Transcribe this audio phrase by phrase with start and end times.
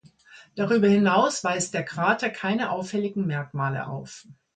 [0.55, 4.25] Darüber hinaus weist der Krater keine auffälligen Merkmale auf.